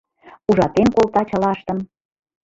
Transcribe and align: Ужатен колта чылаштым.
Ужатен 0.49 0.87
колта 0.95 1.21
чылаштым. 1.29 1.77